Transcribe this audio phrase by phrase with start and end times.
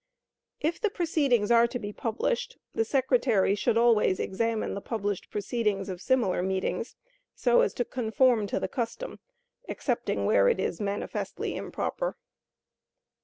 [0.61, 5.89] If the proceedings are to be published, the secretary should always examine the published proceedings
[5.89, 6.95] of similar meetings,
[7.35, 9.19] so as to conform to the custom,
[9.69, 12.17] excepting where it is manifestly improper.